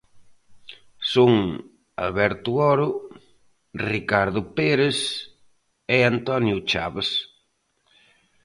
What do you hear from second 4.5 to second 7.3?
Pérez e Antonio Chaves.